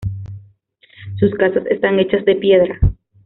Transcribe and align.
Sus 1.19 1.31
casas 1.35 1.67
están 1.67 1.99
hechas 1.99 2.25
de 2.25 2.35
piedra. 2.35 2.79